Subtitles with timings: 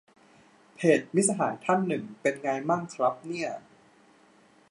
[0.75, 3.51] เพจมิตรสหายท่านหนึ่งเป็นไงมั่งครับเนี่ย